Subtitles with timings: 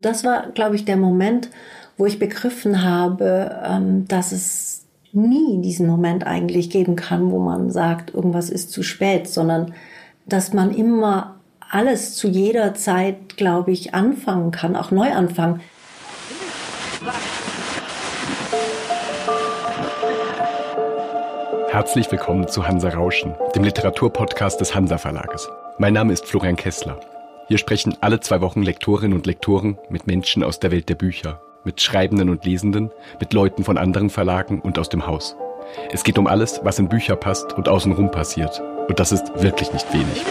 [0.00, 1.50] Das war, glaube ich, der Moment,
[1.96, 7.70] wo ich begriffen habe, ähm, dass es nie diesen Moment eigentlich geben kann, wo man
[7.72, 9.74] sagt, irgendwas ist zu spät, sondern
[10.24, 15.62] dass man immer alles zu jeder Zeit, glaube ich, anfangen kann, auch neu anfangen.
[21.70, 25.48] Herzlich willkommen zu Hansa Rauschen, dem Literaturpodcast des Hansa Verlages.
[25.78, 27.00] Mein Name ist Florian Kessler.
[27.48, 31.40] Hier sprechen alle zwei Wochen Lektorinnen und Lektoren mit Menschen aus der Welt der Bücher,
[31.64, 32.90] mit Schreibenden und Lesenden,
[33.20, 35.34] mit Leuten von anderen Verlagen und aus dem Haus.
[35.90, 38.60] Es geht um alles, was in Bücher passt und außenrum passiert.
[38.86, 40.26] Und das ist wirklich nicht wenig.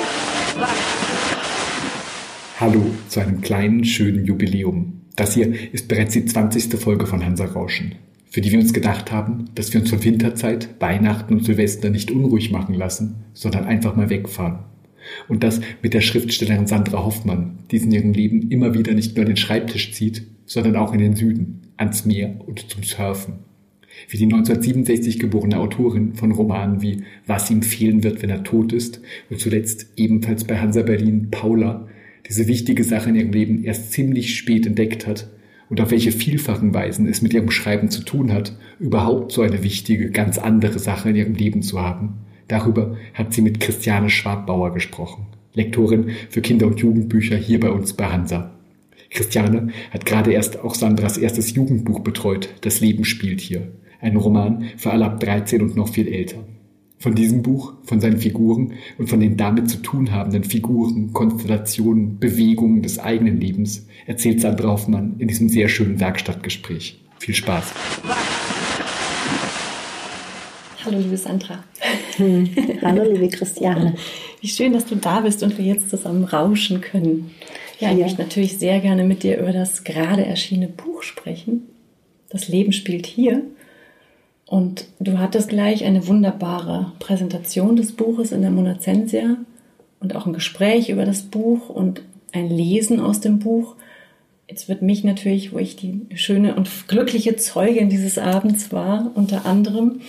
[2.60, 5.02] Hallo zu einem kleinen, schönen Jubiläum.
[5.16, 6.80] Das hier ist bereits die 20.
[6.80, 7.96] Folge von Hansa Rauschen,
[8.30, 12.12] für die wir uns gedacht haben, dass wir uns von Winterzeit, Weihnachten und Silvester nicht
[12.12, 14.60] unruhig machen lassen, sondern einfach mal wegfahren
[15.28, 19.26] und das mit der Schriftstellerin Sandra Hoffmann, die in ihrem Leben immer wieder nicht nur
[19.26, 23.36] den Schreibtisch zieht, sondern auch in den Süden, ans Meer und zum Surfen.
[24.10, 28.72] Wie die 1967 geborene Autorin von Romanen wie Was ihm fehlen wird, wenn er tot
[28.72, 31.88] ist und zuletzt ebenfalls bei Hansa Berlin Paula
[32.28, 35.30] diese wichtige Sache in ihrem Leben erst ziemlich spät entdeckt hat
[35.70, 39.64] und auf welche vielfachen Weisen es mit ihrem Schreiben zu tun hat, überhaupt so eine
[39.64, 44.74] wichtige, ganz andere Sache in ihrem Leben zu haben Darüber hat sie mit Christiane Schwabbauer
[44.74, 48.52] gesprochen, Lektorin für Kinder- und Jugendbücher hier bei uns bei Hansa.
[49.10, 54.66] Christiane hat gerade erst auch Sandras erstes Jugendbuch betreut, Das Leben spielt hier, ein Roman
[54.78, 56.44] für alle ab 13 und noch viel älter.
[57.00, 62.18] Von diesem Buch, von seinen Figuren und von den damit zu tun habenden Figuren, Konstellationen,
[62.18, 67.04] Bewegungen des eigenen Lebens erzählt Sandra Hoffmann in diesem sehr schönen Werkstattgespräch.
[67.20, 67.74] Viel Spaß.
[70.88, 71.66] Hallo, liebe Sandra.
[72.82, 73.96] Hallo, liebe Christiane.
[74.40, 77.32] Wie schön, dass du da bist und wir jetzt zusammen rauschen können.
[77.82, 81.68] Ja, ich möchte natürlich sehr gerne mit dir über das gerade erschienene Buch sprechen.
[82.30, 83.42] Das Leben spielt hier.
[84.46, 89.36] Und du hattest gleich eine wunderbare Präsentation des Buches in der Monacensia
[90.00, 92.02] und auch ein Gespräch über das Buch und
[92.32, 93.76] ein Lesen aus dem Buch.
[94.48, 99.46] Jetzt wird mich natürlich, wo ich die schöne und glückliche Zeugin dieses Abends war, unter
[99.46, 100.00] anderem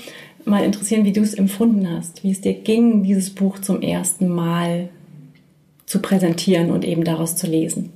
[0.48, 4.28] mal interessieren, wie du es empfunden hast, wie es dir ging, dieses Buch zum ersten
[4.28, 4.88] Mal
[5.86, 7.92] zu präsentieren und eben daraus zu lesen.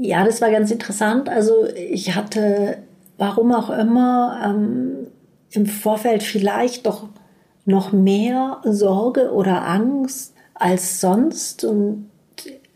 [0.00, 1.28] Ja, das war ganz interessant.
[1.28, 2.78] Also ich hatte,
[3.18, 5.06] warum auch immer, ähm,
[5.52, 7.08] im Vorfeld vielleicht doch
[7.64, 11.64] noch mehr Sorge oder Angst als sonst.
[11.64, 12.08] Und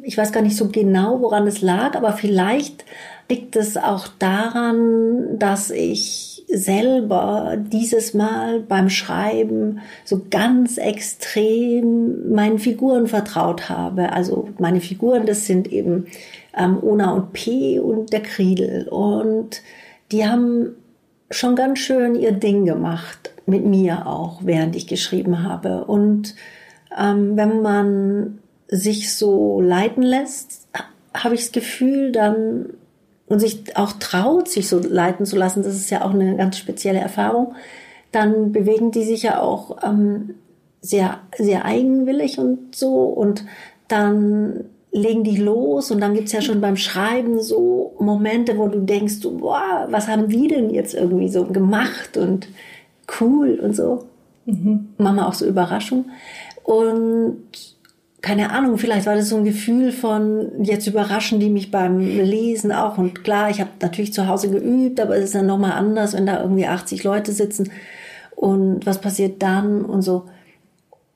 [0.03, 2.84] ich weiß gar nicht so genau, woran es lag, aber vielleicht
[3.28, 12.59] liegt es auch daran, dass ich selber dieses Mal beim Schreiben so ganz extrem meinen
[12.59, 14.12] Figuren vertraut habe.
[14.12, 16.06] Also meine Figuren, das sind eben
[16.56, 18.88] ähm, Ona und P und der Kriedel.
[18.88, 19.62] Und
[20.12, 20.76] die haben
[21.31, 25.84] schon ganz schön ihr Ding gemacht, mit mir auch, während ich geschrieben habe.
[25.84, 26.34] Und
[26.98, 28.38] ähm, wenn man
[28.69, 30.69] sich so leiten lässt,
[31.12, 32.70] habe ich das Gefühl, dann
[33.34, 36.56] und sich auch traut, sich so leiten zu lassen, das ist ja auch eine ganz
[36.56, 37.56] spezielle Erfahrung,
[38.12, 40.36] dann bewegen die sich ja auch ähm,
[40.80, 43.44] sehr, sehr eigenwillig und so und
[43.88, 48.78] dann legen die los und dann gibt's ja schon beim Schreiben so Momente, wo du
[48.78, 52.46] denkst, boah, was haben die denn jetzt irgendwie so gemacht und
[53.20, 54.04] cool und so.
[54.46, 54.90] Mhm.
[54.96, 56.04] Manchmal auch so Überraschung.
[56.62, 57.42] Und
[58.24, 62.72] keine Ahnung, vielleicht war das so ein Gefühl von, jetzt überraschen die mich beim Lesen
[62.72, 62.96] auch.
[62.96, 66.24] Und klar, ich habe natürlich zu Hause geübt, aber es ist dann nochmal anders, wenn
[66.24, 67.70] da irgendwie 80 Leute sitzen
[68.34, 70.24] und was passiert dann und so.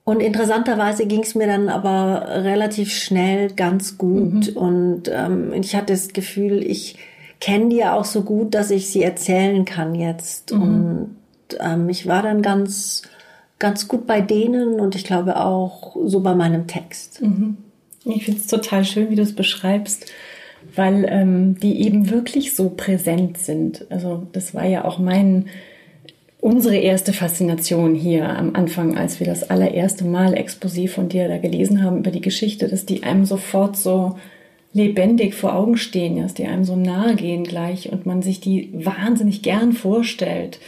[0.03, 4.51] Und interessanterweise ging es mir dann aber relativ schnell ganz gut.
[4.51, 4.57] Mhm.
[4.57, 6.99] Und ähm, ich hatte das Gefühl, ich
[7.41, 10.53] kenne die ja auch so gut, dass ich sie erzählen kann jetzt.
[10.53, 10.61] Mhm.
[10.61, 11.15] Und
[11.59, 13.01] ähm, ich war dann ganz
[13.59, 17.21] ganz gut bei denen und ich glaube auch so bei meinem Text.
[17.21, 17.57] Mhm.
[18.05, 20.05] Ich finde es total schön, wie du es beschreibst,
[20.75, 23.85] weil ähm, die eben wirklich so präsent sind.
[23.89, 25.47] Also das war ja auch mein
[26.41, 31.37] unsere erste Faszination hier am Anfang, als wir das allererste Mal Exposé von dir da
[31.37, 34.17] gelesen haben über die Geschichte, dass die einem sofort so
[34.71, 38.69] lebendig vor Augen stehen, dass die einem so nahe gehen gleich und man sich die
[38.73, 40.59] wahnsinnig gern vorstellt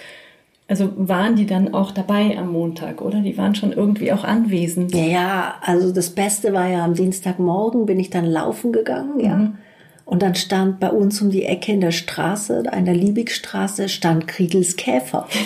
[0.71, 3.19] also waren die dann auch dabei am Montag, oder?
[3.19, 4.95] Die waren schon irgendwie auch anwesend.
[4.95, 9.35] Ja, also das Beste war ja am Dienstagmorgen bin ich dann laufen gegangen, ja.
[9.35, 9.57] Mhm.
[10.05, 14.27] Und dann stand bei uns um die Ecke in der Straße, in der Liebigstraße, stand
[14.27, 15.27] Kriegels Käfer.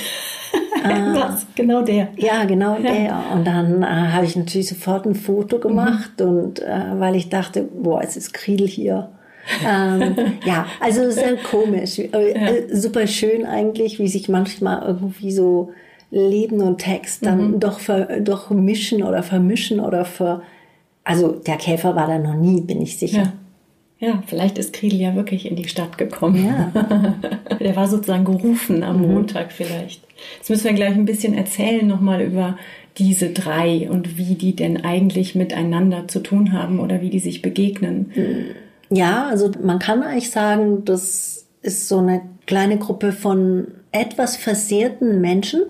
[0.84, 1.16] Äh,
[1.56, 2.10] genau der.
[2.16, 2.94] Ja, genau ja.
[2.94, 3.24] der.
[3.34, 6.28] Und dann äh, habe ich natürlich sofort ein Foto gemacht mhm.
[6.28, 9.10] und äh, weil ich dachte, boah, es ist Kriegel hier.
[9.66, 10.16] Ähm,
[10.46, 12.00] ja, also sehr komisch.
[12.00, 12.48] Äh, ja.
[12.48, 15.72] Äh, super schön eigentlich, wie sich manchmal irgendwie so
[16.12, 17.60] Leben und Text dann mhm.
[17.60, 20.42] doch, ver, doch mischen oder vermischen oder ver.
[21.04, 23.22] Also der Käfer war da noch nie, bin ich sicher.
[23.22, 23.34] Ja.
[23.98, 26.46] Ja, vielleicht ist Kriedel ja wirklich in die Stadt gekommen.
[26.46, 26.72] Ja.
[27.60, 29.14] Der war sozusagen gerufen am mhm.
[29.14, 30.02] Montag vielleicht.
[30.38, 32.58] Jetzt müssen wir gleich ein bisschen erzählen nochmal über
[32.98, 37.42] diese drei und wie die denn eigentlich miteinander zu tun haben oder wie die sich
[37.42, 38.12] begegnen.
[38.90, 45.22] Ja, also man kann eigentlich sagen, das ist so eine kleine Gruppe von etwas versehrten
[45.22, 45.64] Menschen,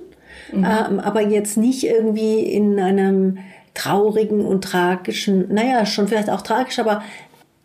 [0.51, 0.65] mhm.
[0.65, 3.38] ähm, aber jetzt nicht irgendwie in einem
[3.73, 7.01] traurigen und tragischen, naja, schon vielleicht auch tragisch, aber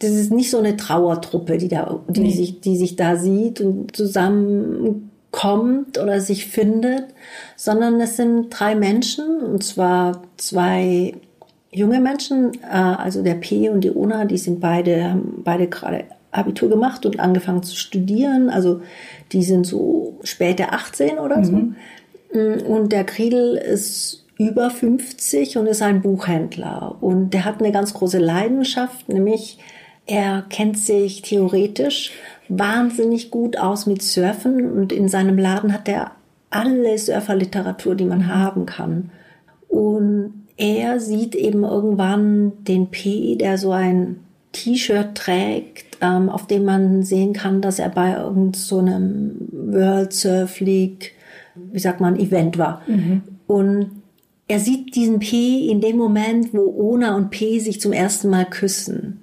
[0.01, 2.31] das ist nicht so eine Trauertruppe, die da, die nee.
[2.31, 7.05] sich, die sich da sieht und zusammenkommt oder sich findet,
[7.57, 11.15] sondern es sind drei Menschen, und zwar zwei
[11.71, 16.05] junge Menschen, äh, also der P und die Ona, die sind beide, haben beide gerade
[16.33, 18.51] Abitur gemacht und angefangen zu studieren.
[18.51, 18.83] Also
[19.33, 21.45] die sind so späte 18 oder mhm.
[21.45, 22.39] so.
[22.39, 26.97] Mm, und der Kriedel ist über 50 und ist ein Buchhändler.
[27.01, 29.59] Und der hat eine ganz große Leidenschaft, nämlich
[30.07, 32.13] er kennt sich theoretisch
[32.49, 36.13] wahnsinnig gut aus mit Surfen und in seinem Laden hat er
[36.49, 39.11] alle Surferliteratur, die man haben kann.
[39.69, 44.17] Und er sieht eben irgendwann den P, der so ein
[44.53, 50.61] T-Shirt trägt, ähm, auf dem man sehen kann, dass er bei irgendeinem so World Surf
[50.61, 51.15] League,
[51.55, 52.83] wie sagt man, Event war.
[52.87, 53.23] Mhm.
[53.47, 54.03] Und
[54.49, 58.45] er sieht diesen P in dem Moment, wo Ona und P sich zum ersten Mal
[58.45, 59.21] küssen.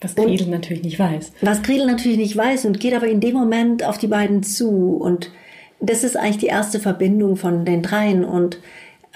[0.00, 1.32] Was Gredel natürlich nicht weiß.
[1.42, 4.96] Was Gredel natürlich nicht weiß und geht aber in dem Moment auf die beiden zu.
[4.96, 5.30] Und
[5.80, 8.24] das ist eigentlich die erste Verbindung von den dreien.
[8.24, 8.58] Und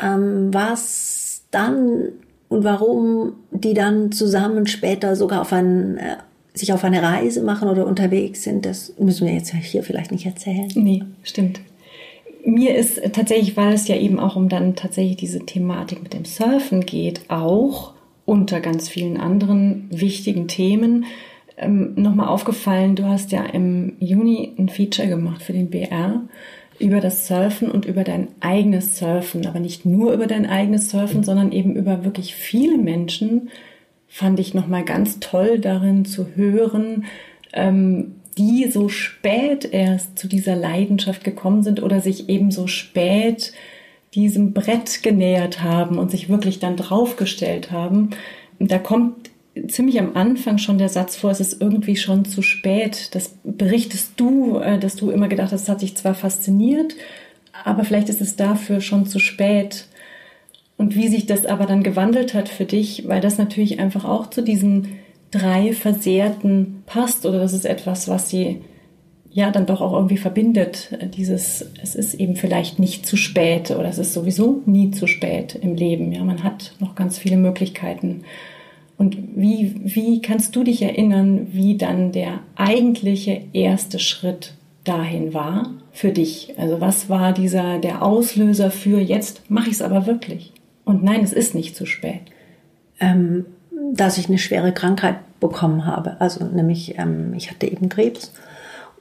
[0.01, 2.13] ähm, was dann
[2.49, 6.17] und warum die dann zusammen später sogar auf ein, äh,
[6.55, 10.27] sich auf eine Reise machen oder unterwegs sind, das müssen wir jetzt hier vielleicht nicht
[10.27, 10.69] erzählen.
[10.75, 11.61] Nee, stimmt.
[12.45, 16.25] Mir ist tatsächlich, weil es ja eben auch um dann tatsächlich diese Thematik mit dem
[16.25, 17.95] Surfen geht, auch
[18.25, 21.07] unter ganz vielen anderen wichtigen Themen
[21.57, 26.23] ähm, nochmal aufgefallen, du hast ja im Juni ein Feature gemacht für den BR
[26.79, 31.23] über das Surfen und über dein eigenes Surfen, aber nicht nur über dein eigenes Surfen,
[31.23, 33.51] sondern eben über wirklich viele Menschen,
[34.09, 37.05] fand ich nochmal ganz toll darin zu hören,
[37.53, 43.53] ähm, die so spät erst zu dieser Leidenschaft gekommen sind oder sich eben so spät
[44.15, 48.11] diesem Brett genähert haben und sich wirklich dann draufgestellt haben.
[48.59, 49.26] Da kommt
[49.69, 53.15] ziemlich am Anfang schon der Satz vor, es ist irgendwie schon zu spät.
[53.15, 56.95] Das berichtest du, äh, dass du immer gedacht hast, es hat dich zwar fasziniert,
[57.65, 59.87] aber vielleicht ist es dafür schon zu spät.
[60.77, 64.29] Und wie sich das aber dann gewandelt hat für dich, weil das natürlich einfach auch
[64.29, 64.89] zu diesen
[65.31, 68.61] drei Versehrten passt oder das ist etwas, was sie
[69.31, 70.97] ja dann doch auch irgendwie verbindet.
[71.17, 75.55] Dieses, es ist eben vielleicht nicht zu spät oder es ist sowieso nie zu spät
[75.55, 76.13] im Leben.
[76.13, 78.23] Ja, man hat noch ganz viele Möglichkeiten.
[78.99, 84.55] Und wie, wie kannst du dich erinnern, wie dann der eigentliche erste Schritt
[84.85, 86.55] dahin war für dich?
[86.57, 90.53] Also was war dieser, der Auslöser für jetzt mache ich es aber wirklich?
[90.85, 92.23] Und nein, es ist nicht zu spät.
[93.01, 93.45] Ähm,
[93.93, 96.21] dass ich eine schwere Krankheit bekommen habe.
[96.21, 98.33] Also nämlich, ähm, ich hatte eben Krebs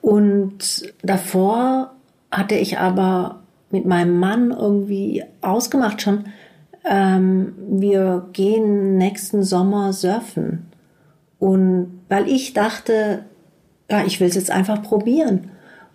[0.01, 1.91] und davor
[2.31, 3.39] hatte ich aber
[3.71, 6.25] mit meinem Mann irgendwie ausgemacht schon,
[6.87, 10.67] ähm, wir gehen nächsten Sommer surfen.
[11.39, 13.25] Und weil ich dachte,
[13.89, 15.49] ja, ich will es jetzt einfach probieren.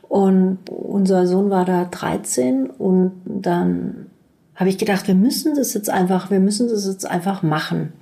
[0.09, 4.07] Und unser Sohn war da 13 und dann
[4.57, 7.93] habe ich gedacht, wir müssen das jetzt einfach, wir müssen das jetzt einfach machen.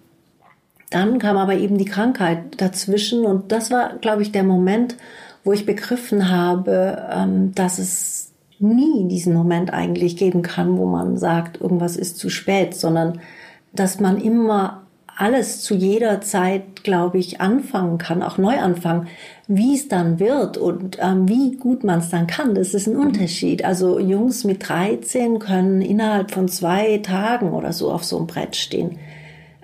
[0.90, 4.96] Dann kam aber eben die Krankheit dazwischen und das war, glaube ich, der Moment,
[5.44, 8.27] wo ich begriffen habe, ähm, dass es
[8.60, 13.20] nie diesen Moment eigentlich geben kann, wo man sagt, irgendwas ist zu spät, sondern
[13.72, 14.82] dass man immer
[15.18, 19.08] alles zu jeder Zeit, glaube ich, anfangen kann, auch neu anfangen.
[19.48, 22.96] Wie es dann wird und ähm, wie gut man es dann kann, das ist ein
[22.96, 23.64] Unterschied.
[23.64, 28.54] Also Jungs mit 13 können innerhalb von zwei Tagen oder so auf so einem Brett
[28.54, 28.98] stehen.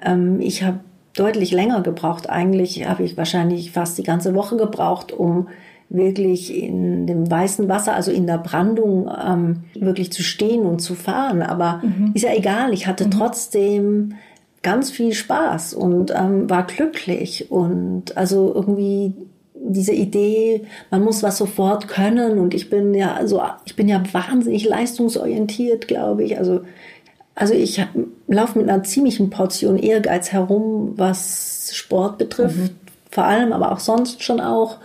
[0.04, 0.80] Ähm, ich habe
[1.14, 2.28] deutlich länger gebraucht.
[2.28, 5.46] Eigentlich habe ich wahrscheinlich fast die ganze Woche gebraucht, um
[5.94, 10.94] wirklich in dem weißen Wasser, also in der Brandung, ähm, wirklich zu stehen und zu
[10.94, 11.42] fahren.
[11.42, 12.12] Aber mhm.
[12.14, 13.10] ist ja egal, ich hatte mhm.
[13.12, 14.14] trotzdem
[14.62, 17.50] ganz viel Spaß und ähm, war glücklich.
[17.50, 19.14] Und also irgendwie
[19.54, 24.02] diese Idee, man muss was sofort können und ich bin ja also ich bin ja
[24.12, 26.38] wahnsinnig leistungsorientiert, glaube ich.
[26.38, 26.62] Also
[27.36, 27.84] also ich
[28.28, 32.58] laufe mit einer ziemlichen Portion Ehrgeiz herum, was Sport betrifft.
[32.58, 32.70] Mhm
[33.14, 34.78] vor allem, aber auch sonst schon auch.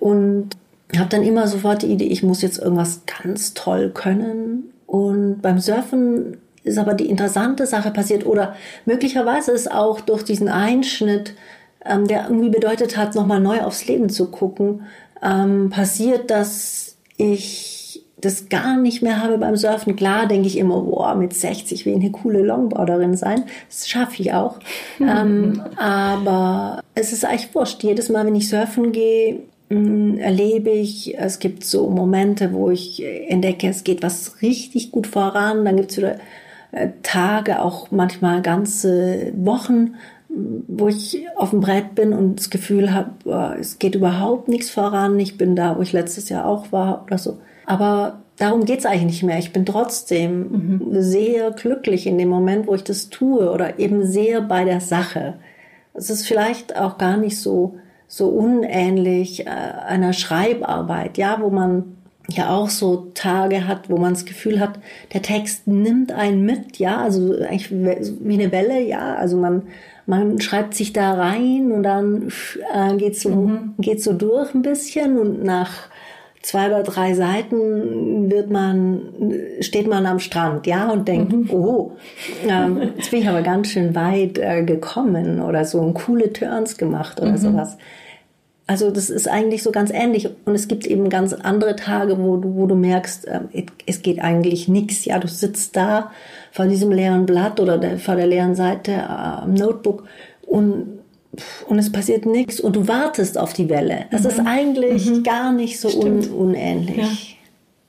[0.00, 0.56] Und
[0.98, 4.72] habe dann immer sofort die Idee, ich muss jetzt irgendwas ganz toll können.
[4.86, 10.48] Und beim Surfen ist aber die interessante Sache passiert oder möglicherweise ist auch durch diesen
[10.48, 11.34] Einschnitt,
[11.84, 14.82] ähm, der irgendwie bedeutet hat, nochmal neu aufs Leben zu gucken,
[15.22, 19.96] ähm, passiert, dass ich das gar nicht mehr habe beim Surfen.
[19.96, 23.44] Klar denke ich immer, boah, mit 60 will ich eine coole Longboarderin sein.
[23.68, 24.58] Das schaffe ich auch.
[25.00, 27.82] ähm, aber es ist eigentlich wurscht.
[27.82, 29.40] Jedes Mal, wenn ich surfen gehe,
[29.70, 35.64] erlebe ich, es gibt so Momente, wo ich entdecke, es geht was richtig gut voran.
[35.64, 36.16] Dann gibt es wieder
[36.72, 39.94] äh, Tage, auch manchmal ganze Wochen,
[40.28, 45.18] wo ich auf dem Brett bin und das Gefühl habe, es geht überhaupt nichts voran.
[45.18, 47.38] Ich bin da, wo ich letztes Jahr auch war oder so.
[47.66, 49.38] Aber darum geht's eigentlich nicht mehr.
[49.38, 51.02] Ich bin trotzdem mhm.
[51.02, 55.34] sehr glücklich in dem Moment, wo ich das tue oder eben sehr bei der Sache.
[55.94, 57.76] Es ist vielleicht auch gar nicht so,
[58.12, 61.96] so unähnlich äh, einer Schreibarbeit, ja, wo man
[62.28, 64.80] ja auch so Tage hat, wo man das Gefühl hat,
[65.12, 69.62] der Text nimmt einen mit, ja, also eigentlich wie eine Welle, ja, also man,
[70.06, 72.32] man schreibt sich da rein und dann
[72.74, 73.74] äh, geht's so, mhm.
[73.78, 75.70] geht's so durch ein bisschen und nach
[76.42, 81.50] zwei oder drei Seiten wird man, steht man am Strand, ja, und denkt, mhm.
[81.50, 81.92] oh,
[82.46, 86.78] äh, jetzt bin ich aber ganz schön weit äh, gekommen oder so und coole Turns
[86.78, 87.36] gemacht oder mhm.
[87.38, 87.76] sowas.
[88.70, 90.28] Also das ist eigentlich so ganz ähnlich.
[90.44, 93.40] Und es gibt eben ganz andere Tage, wo du, wo du merkst, äh,
[93.84, 95.04] es geht eigentlich nichts.
[95.04, 96.12] Ja, du sitzt da
[96.52, 100.04] vor diesem leeren Blatt oder der, vor der leeren Seite äh, am Notebook
[100.46, 100.99] und,
[101.68, 104.06] und es passiert nichts und du wartest auf die Welle.
[104.10, 104.28] Das mhm.
[104.28, 105.22] ist eigentlich mhm.
[105.22, 106.96] gar nicht so un, unähnlich.
[106.96, 107.36] Ja.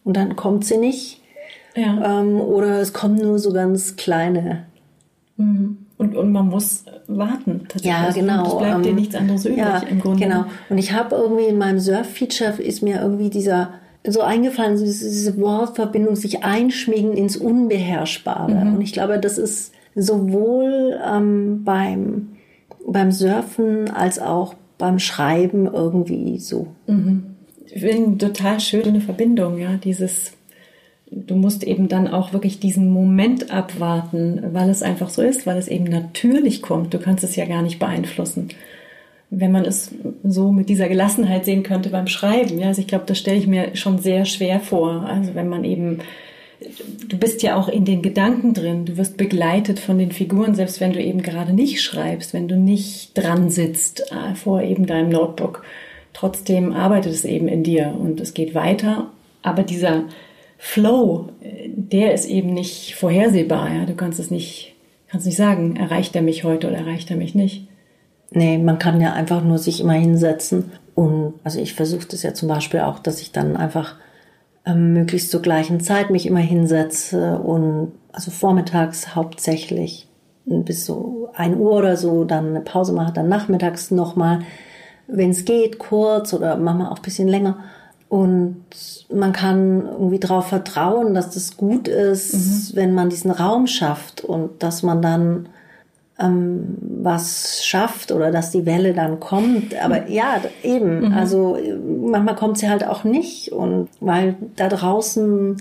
[0.04, 1.22] Und dann kommt sie nicht.
[1.76, 2.22] Ja.
[2.22, 4.66] Ähm, oder es kommen nur so ganz kleine.
[5.38, 5.78] Mhm.
[5.98, 7.68] Und, und man muss warten.
[7.82, 8.48] Ja, genau.
[8.48, 10.24] Es bleibt dir ähm, nichts anderes übrig ja, im Grunde.
[10.24, 10.46] Genau.
[10.70, 13.74] Und ich habe irgendwie in meinem Surf-Feature ist mir irgendwie dieser
[14.06, 18.52] so eingefallen, diese Wortverbindung sich einschmiegen ins Unbeherrschbare.
[18.52, 18.76] Mhm.
[18.76, 22.30] Und ich glaube, das ist sowohl ähm, beim,
[22.88, 26.68] beim Surfen als auch beim Schreiben irgendwie so.
[26.88, 27.24] Mhm.
[27.66, 30.34] Ich finde eine total schöne Verbindung, ja, dieses
[31.12, 35.58] du musst eben dann auch wirklich diesen Moment abwarten, weil es einfach so ist, weil
[35.58, 36.94] es eben natürlich kommt.
[36.94, 38.50] Du kannst es ja gar nicht beeinflussen.
[39.30, 43.06] Wenn man es so mit dieser Gelassenheit sehen könnte beim Schreiben, ja, also ich glaube,
[43.08, 45.06] das stelle ich mir schon sehr schwer vor.
[45.06, 46.00] Also wenn man eben,
[47.08, 50.80] du bist ja auch in den Gedanken drin, du wirst begleitet von den Figuren, selbst
[50.80, 55.10] wenn du eben gerade nicht schreibst, wenn du nicht dran sitzt äh, vor eben deinem
[55.10, 55.64] Notebook.
[56.14, 59.10] Trotzdem arbeitet es eben in dir und es geht weiter.
[59.42, 60.04] Aber dieser
[60.58, 61.30] Flow,
[61.68, 63.74] der ist eben nicht vorhersehbar.
[63.74, 63.86] Ja?
[63.86, 64.76] Du kannst es nicht,
[65.10, 67.68] kannst nicht sagen, erreicht er mich heute oder erreicht er mich nicht.
[68.32, 70.72] Nee, man kann ja einfach nur sich immer hinsetzen.
[70.96, 73.96] Und also ich versuche das ja zum Beispiel auch, dass ich dann einfach
[74.72, 80.08] ähm, möglichst zur gleichen Zeit mich immer hinsetze und also vormittags hauptsächlich
[80.46, 84.40] bis so ein Uhr oder so, dann eine Pause mache, dann nachmittags nochmal,
[85.08, 87.58] wenn es geht, kurz oder manchmal auch ein bisschen länger
[88.12, 88.66] und
[89.10, 92.76] man kann irgendwie darauf vertrauen, dass das gut ist, mhm.
[92.76, 95.48] wenn man diesen Raum schafft und dass man dann
[96.22, 99.76] ähm, was schafft oder dass die Welle dann kommt.
[99.82, 100.12] Aber mhm.
[100.12, 101.14] ja, eben, mhm.
[101.14, 101.58] also
[102.04, 105.58] manchmal kommt sie halt auch nicht und weil da draußen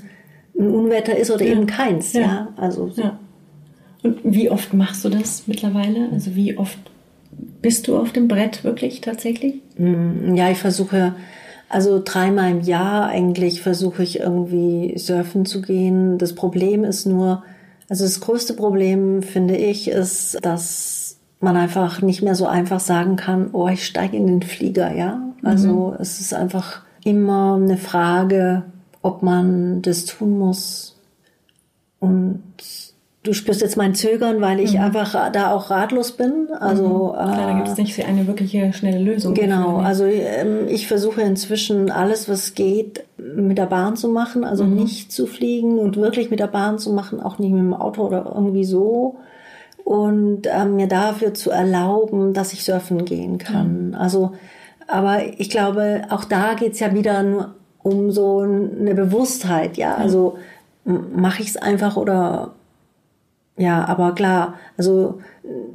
[0.59, 1.53] ein Unwetter ist oder ja.
[1.53, 2.13] eben keins.
[2.13, 2.49] Ja, ja?
[2.57, 3.03] also so.
[3.03, 3.19] ja.
[4.03, 6.09] Und wie oft machst du das mittlerweile?
[6.13, 6.79] Also wie oft
[7.63, 9.57] bist du auf dem Brett wirklich tatsächlich?
[9.77, 11.15] Mm, ja, ich versuche
[11.71, 16.19] also dreimal im Jahr eigentlich versuche ich irgendwie surfen zu gehen.
[16.19, 17.45] Das Problem ist nur,
[17.91, 23.17] also das größte Problem finde ich ist, dass man einfach nicht mehr so einfach sagen
[23.17, 25.21] kann, oh, ich steige in den Flieger, ja.
[25.43, 25.97] Also mhm.
[25.99, 28.63] es ist einfach immer eine Frage,
[29.03, 30.97] ob man das tun muss.
[31.99, 32.90] Und
[33.23, 34.81] du spürst jetzt mein Zögern, weil ich mhm.
[34.81, 36.49] einfach da auch ratlos bin.
[36.59, 37.13] Also mhm.
[37.13, 39.35] Klar, da gibt es nicht für eine wirkliche schnelle Lösung.
[39.35, 44.65] Genau, also ähm, ich versuche inzwischen alles, was geht, mit der Bahn zu machen, also
[44.65, 44.77] mhm.
[44.77, 48.07] nicht zu fliegen und wirklich mit der Bahn zu machen, auch nicht mit dem Auto
[48.07, 49.17] oder irgendwie so.
[49.85, 53.89] Und ähm, mir dafür zu erlauben, dass ich surfen gehen kann.
[53.89, 53.95] Mhm.
[53.95, 54.33] Also,
[54.87, 59.95] aber ich glaube, auch da geht's ja wieder nur um so eine Bewusstheit, ja.
[59.95, 60.37] Also
[60.85, 62.53] mache ich es einfach oder
[63.61, 65.21] ja, aber klar, also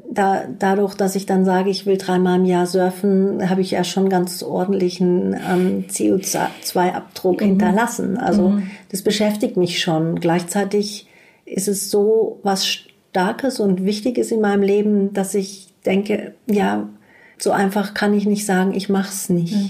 [0.09, 3.83] da, dadurch, dass ich dann sage, ich will dreimal im Jahr surfen, habe ich ja
[3.83, 7.45] schon ganz ordentlichen ähm, CO2-Abdruck mhm.
[7.45, 8.17] hinterlassen.
[8.17, 8.71] Also mhm.
[8.89, 10.19] das beschäftigt mich schon.
[10.19, 11.07] Gleichzeitig
[11.45, 16.89] ist es so was Starkes und Wichtiges in meinem Leben, dass ich denke, ja,
[17.37, 19.53] so einfach kann ich nicht sagen, ich mach's nicht.
[19.53, 19.69] Ja.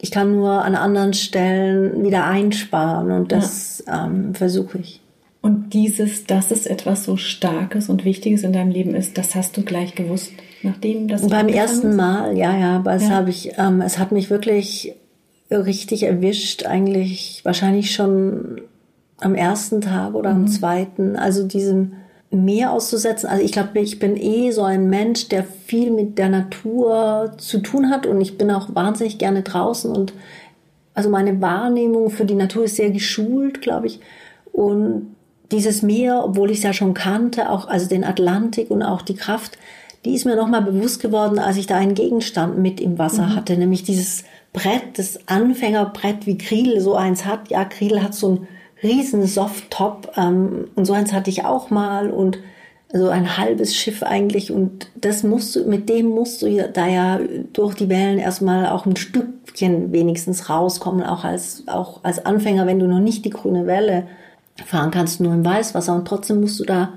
[0.00, 4.06] Ich kann nur an anderen Stellen wieder einsparen und das ja.
[4.06, 5.02] ähm, versuche ich.
[5.40, 9.56] Und dieses, dass es etwas so Starkes und Wichtiges in deinem Leben ist, das hast
[9.56, 11.26] du gleich gewusst, nachdem das.
[11.28, 13.10] Beim ersten Mal, ja, ja, aber es ja.
[13.10, 14.94] habe ich, ähm, es hat mich wirklich
[15.50, 18.60] richtig erwischt, eigentlich wahrscheinlich schon
[19.18, 20.48] am ersten Tag oder am mhm.
[20.48, 21.16] zweiten.
[21.16, 21.94] Also diesen
[22.30, 23.28] mehr auszusetzen.
[23.28, 27.60] Also ich glaube, ich bin eh so ein Mensch, der viel mit der Natur zu
[27.60, 30.12] tun hat und ich bin auch wahnsinnig gerne draußen und
[30.94, 34.00] also meine Wahrnehmung für die Natur ist sehr geschult, glaube ich.
[34.50, 35.14] Und
[35.50, 39.14] dieses Meer, obwohl ich es ja schon kannte, auch also den Atlantik und auch die
[39.14, 39.58] Kraft,
[40.04, 43.36] die ist mir nochmal bewusst geworden, als ich da einen Gegenstand mit im Wasser mhm.
[43.36, 47.50] hatte, nämlich dieses Brett, das Anfängerbrett, wie Kriel so eins hat.
[47.50, 48.48] Ja, Kriel hat so ein
[48.82, 52.38] riesen Soft-Top ähm, und so eins hatte ich auch mal und
[52.92, 57.20] so ein halbes Schiff eigentlich und das musst du, mit dem musst du da ja
[57.52, 62.78] durch die Wellen erstmal auch ein Stückchen wenigstens rauskommen, auch als, auch als Anfänger, wenn
[62.78, 64.06] du noch nicht die grüne Welle
[64.64, 66.94] fahren kannst, nur im Weißwasser und trotzdem musst du da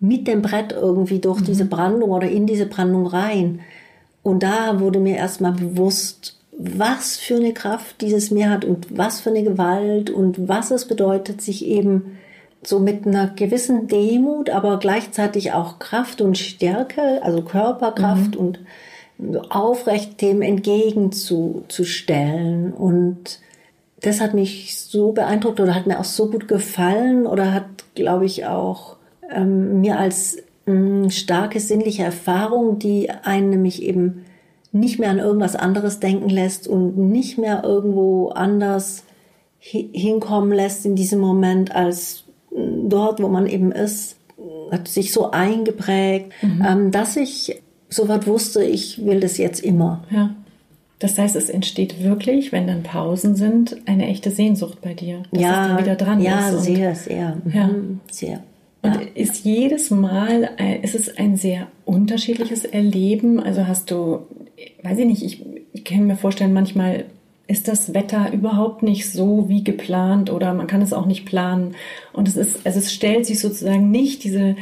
[0.00, 1.44] mit dem Brett irgendwie durch mhm.
[1.44, 3.60] diese Brandung oder in diese Brandung rein.
[4.22, 9.20] Und da wurde mir erstmal bewusst, was für eine Kraft dieses Meer hat und was
[9.20, 12.18] für eine Gewalt und was es bedeutet, sich eben
[12.62, 18.40] so mit einer gewissen Demut, aber gleichzeitig auch Kraft und Stärke, also Körperkraft mhm.
[18.40, 18.60] und
[19.48, 22.74] aufrecht dem entgegenzustellen.
[22.74, 23.38] Und
[24.00, 28.26] das hat mich so beeindruckt oder hat mir auch so gut gefallen oder hat, glaube
[28.26, 28.96] ich, auch
[29.30, 30.74] ähm, mir als mh,
[31.06, 34.24] mm, starke sinnliche Erfahrung, die einen nämlich eben
[34.72, 39.04] nicht mehr an irgendwas anderes denken lässt und nicht mehr irgendwo anders
[39.58, 44.16] hinkommen lässt in diesem Moment als dort, wo man eben ist,
[44.70, 46.64] hat sich so eingeprägt, mhm.
[46.66, 50.04] ähm, dass ich sofort wusste, ich will das jetzt immer.
[50.10, 50.34] Ja.
[51.00, 55.42] Das heißt, es entsteht wirklich, wenn dann Pausen sind, eine echte Sehnsucht bei dir, dass
[55.42, 56.62] ja, es dann wieder dran ja, ist.
[56.62, 57.38] Sehr, sehr.
[57.52, 58.42] Ja, mhm, sehr.
[58.82, 59.00] Und ja.
[59.14, 63.40] ist jedes Mal, äh, ist es ein sehr unterschiedliches Erleben?
[63.40, 64.26] Also hast du,
[64.82, 67.06] weiß ich nicht, ich, ich kann mir vorstellen, manchmal
[67.46, 71.74] ist das Wetter überhaupt nicht so wie geplant oder man kann es auch nicht planen.
[72.12, 74.54] Und es ist, also es stellt sich sozusagen nicht diese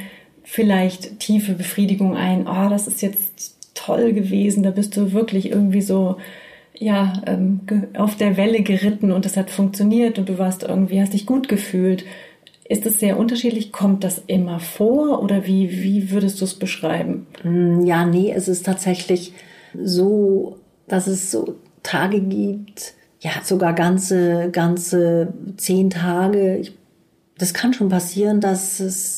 [0.44, 5.82] vielleicht tiefe Befriedigung ein, oh, das ist jetzt toll gewesen, da bist du wirklich irgendwie
[5.82, 6.16] so,
[6.74, 7.60] ja, ähm,
[7.96, 11.48] auf der Welle geritten und es hat funktioniert und du warst irgendwie, hast dich gut
[11.48, 12.04] gefühlt,
[12.68, 13.72] ist es sehr unterschiedlich?
[13.72, 17.26] Kommt das immer vor oder wie, wie würdest du es beschreiben?
[17.42, 19.32] Mm, ja, nee, es ist tatsächlich
[19.74, 26.62] so, dass es so Tage gibt, ja, sogar ganze, ganze zehn Tage.
[27.38, 29.17] das kann schon passieren, dass es,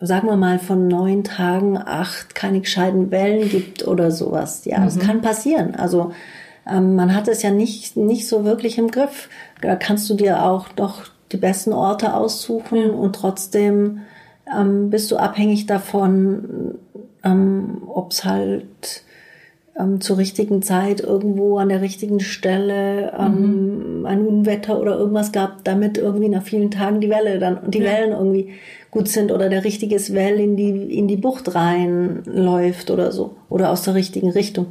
[0.00, 4.64] sagen wir mal, von neun Tagen acht keine gescheiten Wellen gibt oder sowas.
[4.64, 4.84] Ja, mhm.
[4.84, 5.74] das kann passieren.
[5.74, 6.12] Also,
[6.66, 9.28] ähm, man hat es ja nicht, nicht so wirklich im Griff.
[9.60, 14.00] Da kannst du dir auch doch die besten Orte aussuchen und trotzdem
[14.52, 16.78] ähm, bist du abhängig davon,
[17.22, 19.04] ähm, ob es halt
[19.80, 24.06] ähm, zur richtigen Zeit irgendwo an der richtigen Stelle ähm, mhm.
[24.06, 27.84] ein Unwetter oder irgendwas gab, damit irgendwie nach vielen Tagen die Welle dann die ja.
[27.84, 28.50] Wellen irgendwie
[28.90, 33.70] gut sind oder der richtige Well in die in die Bucht reinläuft oder so oder
[33.70, 34.66] aus der richtigen Richtung.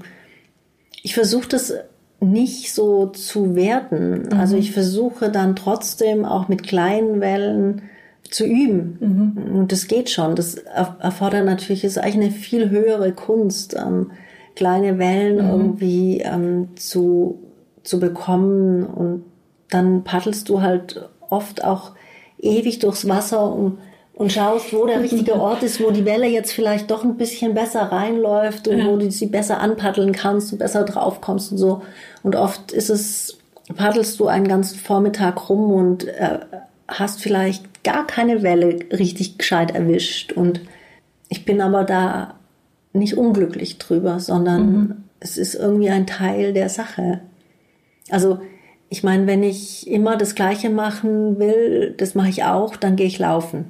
[1.01, 1.73] Ich versuche das
[2.19, 4.23] nicht so zu werten.
[4.23, 4.39] Mhm.
[4.39, 7.83] Also ich versuche dann trotzdem auch mit kleinen Wellen
[8.29, 8.97] zu üben.
[8.99, 9.55] Mhm.
[9.55, 10.35] Und das geht schon.
[10.35, 14.11] Das erfordert natürlich, ist eigentlich eine viel höhere Kunst, ähm,
[14.59, 15.51] kleine Wellen mhm.
[15.51, 17.39] irgendwie ähm, zu,
[17.83, 18.85] zu bekommen.
[18.85, 19.23] Und
[19.69, 21.91] dann paddelst du halt oft auch
[22.37, 23.77] ewig durchs Wasser, um
[24.13, 27.53] und schaust, wo der richtige Ort ist, wo die Welle jetzt vielleicht doch ein bisschen
[27.53, 28.85] besser reinläuft und ja.
[28.87, 31.83] wo du sie besser anpaddeln kannst und besser draufkommst und so.
[32.21, 33.37] Und oft ist es,
[33.77, 36.39] paddelst du einen ganzen Vormittag rum und äh,
[36.85, 40.33] hast vielleicht gar keine Welle richtig gescheit erwischt.
[40.33, 40.59] Und
[41.29, 42.38] ich bin aber da
[42.93, 44.95] nicht unglücklich drüber, sondern mhm.
[45.19, 47.21] es ist irgendwie ein Teil der Sache.
[48.09, 48.39] Also
[48.89, 53.07] ich meine, wenn ich immer das Gleiche machen will, das mache ich auch, dann gehe
[53.07, 53.65] ich laufen.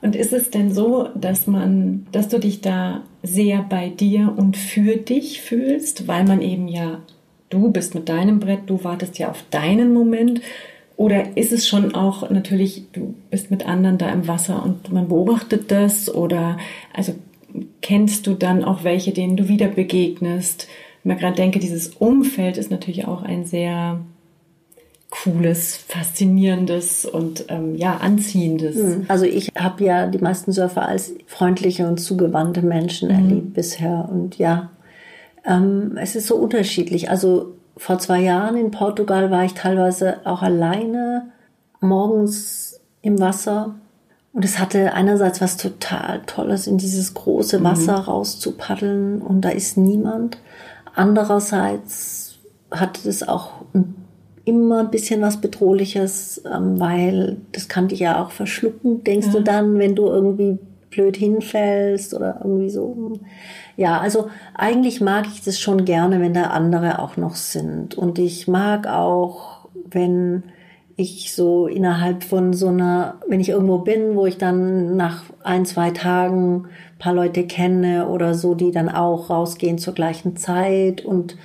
[0.00, 4.56] Und ist es denn so, dass man, dass du dich da sehr bei dir und
[4.56, 7.00] für dich fühlst, weil man eben ja,
[7.48, 10.42] du bist mit deinem Brett, du wartest ja auf deinen Moment.
[10.96, 15.08] Oder ist es schon auch natürlich, du bist mit anderen da im Wasser und man
[15.08, 16.14] beobachtet das?
[16.14, 16.58] Oder
[16.92, 17.14] also
[17.80, 20.68] kennst du dann auch welche, denen du wieder begegnest?
[21.02, 24.00] Wenn man gerade denke, dieses Umfeld ist natürlich auch ein sehr
[25.10, 28.76] Cooles, Faszinierendes und ähm, ja, Anziehendes.
[28.76, 29.04] Hm.
[29.06, 33.14] Also ich habe ja die meisten Surfer als freundliche und zugewandte Menschen mhm.
[33.14, 34.08] erlebt bisher.
[34.10, 34.70] Und ja,
[35.46, 37.10] Ähm, es ist so unterschiedlich.
[37.10, 41.30] Also vor zwei Jahren in Portugal war ich teilweise auch alleine
[41.80, 43.74] morgens im Wasser.
[44.34, 47.64] Und es hatte einerseits was total Tolles, in dieses große mhm.
[47.64, 48.04] Wasser mhm.
[48.04, 50.38] rauszupaddeln und da ist niemand.
[50.94, 52.38] Andererseits
[52.70, 53.52] hatte es auch
[54.44, 59.32] immer ein bisschen was Bedrohliches, ähm, weil das kann dich ja auch verschlucken, denkst ja.
[59.34, 60.58] du dann, wenn du irgendwie
[60.90, 63.12] blöd hinfällst oder irgendwie so.
[63.76, 67.94] Ja, also eigentlich mag ich das schon gerne, wenn da andere auch noch sind.
[67.94, 70.42] Und ich mag auch, wenn
[70.96, 75.66] ich so innerhalb von so einer, wenn ich irgendwo bin, wo ich dann nach ein,
[75.66, 76.66] zwei Tagen
[76.98, 81.36] paar Leute kenne oder so, die dann auch rausgehen zur gleichen Zeit und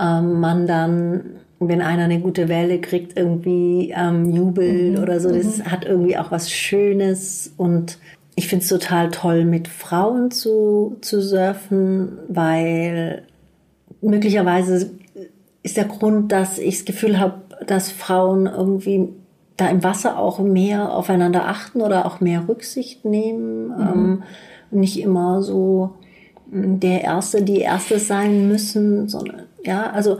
[0.00, 1.22] ähm, man dann,
[1.58, 5.02] wenn einer eine gute Welle kriegt, irgendwie ähm, jubelt mhm.
[5.02, 5.32] oder so.
[5.32, 5.70] Das mhm.
[5.70, 7.98] hat irgendwie auch was Schönes und
[8.34, 13.24] ich finde es total toll, mit Frauen zu, zu surfen, weil
[14.00, 14.90] möglicherweise
[15.62, 19.10] ist der Grund, dass ich das Gefühl habe, dass Frauen irgendwie
[19.56, 23.68] da im Wasser auch mehr aufeinander achten oder auch mehr Rücksicht nehmen.
[23.68, 23.80] Mhm.
[23.80, 24.22] Ähm,
[24.70, 25.94] nicht immer so
[26.50, 30.18] mm, der Erste, die Erste sein müssen, sondern ja, also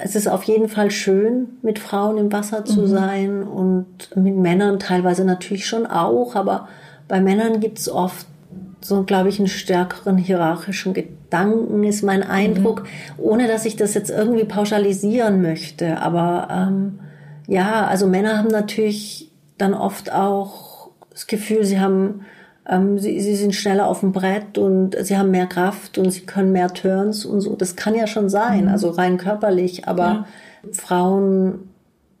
[0.00, 2.86] es ist auf jeden Fall schön, mit Frauen im Wasser zu mhm.
[2.86, 6.68] sein und mit Männern teilweise natürlich schon auch, aber
[7.08, 8.26] bei Männern gibt es oft
[8.80, 13.24] so, glaube ich, einen stärkeren hierarchischen Gedanken, ist mein Eindruck, mhm.
[13.24, 16.00] ohne dass ich das jetzt irgendwie pauschalisieren möchte.
[16.00, 17.00] Aber ähm,
[17.46, 22.26] ja, also Männer haben natürlich dann oft auch das Gefühl, sie haben,
[22.68, 26.20] ähm, sie, sie sind schneller auf dem Brett und sie haben mehr Kraft und sie
[26.20, 27.56] können mehr Turns und so.
[27.56, 28.68] Das kann ja schon sein, mhm.
[28.68, 30.26] also rein körperlich, aber ja.
[30.72, 31.70] Frauen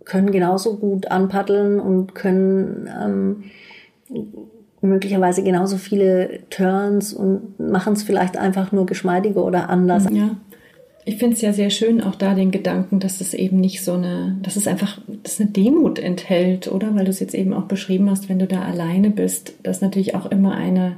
[0.04, 3.44] können genauso gut anpaddeln und können ähm,
[4.80, 10.06] möglicherweise genauso viele Turns und machen es vielleicht einfach nur geschmeidiger oder anders.
[10.10, 10.36] Ja.
[11.04, 13.94] Ich finde es ja sehr schön, auch da den Gedanken, dass es eben nicht so
[13.94, 16.94] eine, dass es einfach, dass eine Demut enthält, oder?
[16.94, 20.14] Weil du es jetzt eben auch beschrieben hast, wenn du da alleine bist, dass natürlich
[20.14, 20.96] auch immer eine,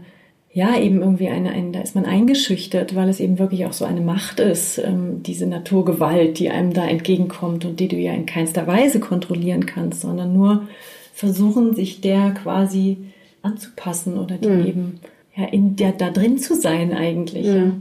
[0.52, 3.84] ja, eben irgendwie eine, eine, da ist man eingeschüchtert, weil es eben wirklich auch so
[3.84, 8.26] eine Macht ist, ähm, diese Naturgewalt, die einem da entgegenkommt und die du ja in
[8.26, 10.66] keinster Weise kontrollieren kannst, sondern nur
[11.14, 12.96] versuchen, sich der quasi
[13.42, 14.66] anzupassen oder die mhm.
[14.66, 15.00] eben
[15.36, 17.46] ja in der da drin zu sein eigentlich.
[17.46, 17.56] Mhm.
[17.56, 17.72] Ja.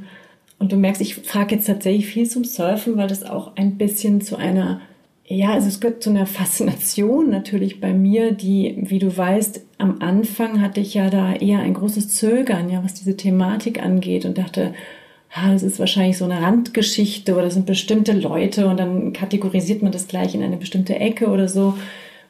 [0.59, 4.21] Und du merkst, ich frage jetzt tatsächlich viel zum Surfen, weil das auch ein bisschen
[4.21, 4.81] zu einer
[5.31, 10.01] ja, also es gehört zu einer Faszination natürlich bei mir, die, wie du weißt, am
[10.01, 14.39] Anfang hatte ich ja da eher ein großes Zögern, ja, was diese Thematik angeht und
[14.39, 14.73] dachte,
[15.31, 19.83] ah, das ist wahrscheinlich so eine Randgeschichte oder das sind bestimmte Leute und dann kategorisiert
[19.83, 21.75] man das gleich in eine bestimmte Ecke oder so.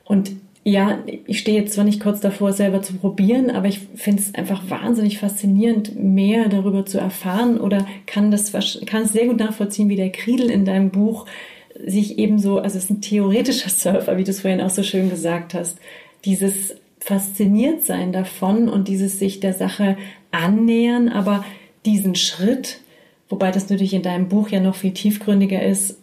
[0.03, 0.31] Und
[0.69, 4.35] ja, ich stehe jetzt zwar nicht kurz davor, selber zu probieren, aber ich finde es
[4.35, 8.51] einfach wahnsinnig faszinierend, mehr darüber zu erfahren oder kann das
[8.85, 11.25] kann es sehr gut nachvollziehen, wie der Kriedel in deinem Buch
[11.83, 15.09] sich ebenso, also es ist ein theoretischer Surfer, wie du es vorhin auch so schön
[15.09, 15.79] gesagt hast,
[16.25, 19.97] dieses fasziniert sein davon und dieses sich der Sache
[20.31, 21.43] annähern, aber
[21.85, 22.81] diesen Schritt,
[23.29, 25.97] wobei das natürlich in deinem Buch ja noch viel tiefgründiger ist,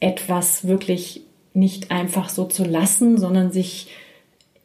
[0.00, 3.88] etwas wirklich nicht einfach so zu lassen, sondern sich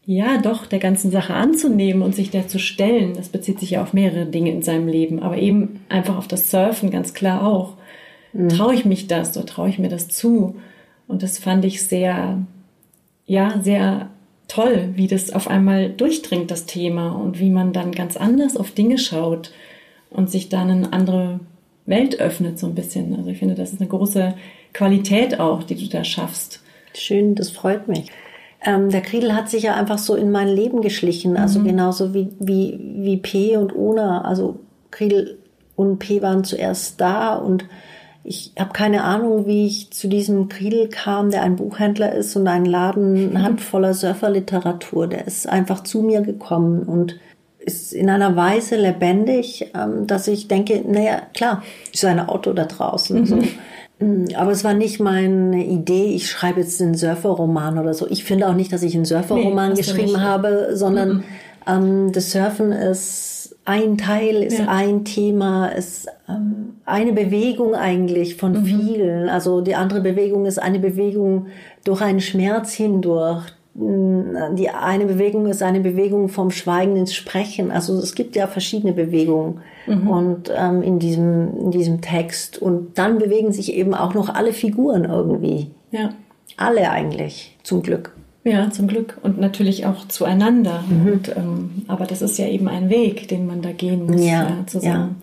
[0.06, 3.14] ja doch der ganzen Sache anzunehmen und sich der zu stellen.
[3.16, 6.52] Das bezieht sich ja auf mehrere Dinge in seinem Leben, aber eben einfach auf das
[6.52, 7.76] Surfen ganz klar auch.
[8.34, 8.50] Mhm.
[8.50, 10.56] Traue ich mich das oder traue ich mir das zu?
[11.08, 12.46] Und das fand ich sehr,
[13.26, 14.10] ja, sehr
[14.48, 18.72] toll, wie das auf einmal durchdringt, das Thema, und wie man dann ganz anders auf
[18.72, 19.52] Dinge schaut
[20.10, 21.40] und sich dann eine andere
[21.86, 23.16] Welt öffnet, so ein bisschen.
[23.16, 24.36] Also ich finde, das ist eine große
[24.74, 26.62] Qualität auch, die du da schaffst.
[26.94, 28.12] Schön, das freut mich.
[28.66, 31.66] Ähm, der Kriedel hat sich ja einfach so in mein Leben geschlichen, also mhm.
[31.66, 34.22] genauso wie, wie, wie P und Ona.
[34.22, 34.60] Also
[34.92, 35.38] Kriedel
[35.76, 37.66] und P waren zuerst da und
[38.24, 42.48] ich habe keine Ahnung, wie ich zu diesem Kriedel kam, der ein Buchhändler ist und
[42.48, 43.42] einen Laden mhm.
[43.44, 45.08] hat voller Surferliteratur.
[45.08, 47.20] Der ist einfach zu mir gekommen und
[47.60, 52.66] ist in einer Weise lebendig, ähm, dass ich denke, naja, klar, ist ein Auto da
[52.66, 53.22] draußen.
[53.22, 53.26] Mhm.
[53.26, 53.40] So.
[54.04, 58.08] Mm, aber es war nicht meine Idee, ich schreibe jetzt einen Surferroman oder so.
[58.10, 61.24] Ich finde auch nicht, dass ich einen Surferroman nee, geschrieben habe, sondern mhm.
[61.68, 64.68] ähm, das Surfen ist ein Teil, ist ja.
[64.68, 68.66] ein Thema, ist ähm, eine Bewegung eigentlich von mhm.
[68.66, 69.30] vielen.
[69.30, 71.48] Also die andere Bewegung ist eine Bewegung
[71.86, 73.44] durch einen Schmerz hindurch,
[73.76, 77.72] die eine Bewegung ist eine Bewegung vom Schweigen ins Sprechen.
[77.72, 80.08] Also es gibt ja verschiedene Bewegungen mhm.
[80.08, 84.54] und ähm, in diesem in diesem Text und dann bewegen sich eben auch noch alle
[84.54, 85.72] Figuren irgendwie.
[85.92, 86.10] Ja.
[86.58, 88.16] Alle eigentlich zum Glück.
[88.46, 90.84] Ja, zum Glück und natürlich auch zueinander.
[90.90, 91.12] Mhm.
[91.14, 94.44] Und, ähm, aber das ist ja eben ein Weg, den man da gehen muss ja,
[94.44, 95.22] ja zusammen.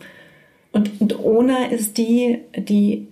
[0.73, 3.09] Und, und Ona ist die, die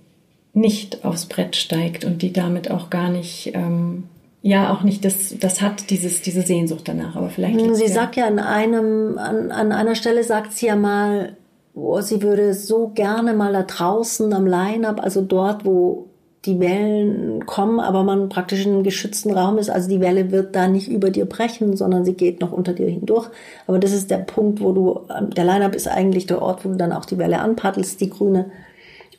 [0.55, 4.05] nicht aufs Brett steigt und die damit auch gar nicht, ähm,
[4.43, 7.17] ja, auch nicht das, das hat, dieses, diese Sehnsucht danach.
[7.17, 7.59] Aber vielleicht.
[7.77, 11.37] Sie ja sagt ja an einem, an, an einer Stelle sagt sie ja mal,
[11.75, 16.07] oh, sie würde so gerne mal da draußen am Line-Up, also dort, wo
[16.45, 19.71] die Wellen kommen, aber man praktisch in einem geschützten Raum ist.
[19.71, 22.87] Also die Welle wird da nicht über dir brechen, sondern sie geht noch unter dir
[22.87, 23.29] hindurch.
[23.67, 25.01] Aber das ist der Punkt, wo du,
[25.37, 28.51] der Line-Up ist eigentlich der Ort, wo du dann auch die Welle anpaddelst, die grüne.